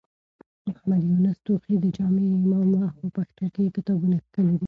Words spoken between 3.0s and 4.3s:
په پښتو کې يې کتابونه